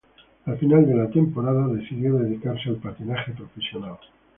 Al 0.47 0.57
final 0.57 0.87
de 0.87 0.95
la 0.95 1.11
temporada, 1.11 1.67
decidió 1.67 2.15
dedicarse 2.17 2.69
al 2.69 2.77
patinaje 2.77 3.33
profesional. 3.33 3.99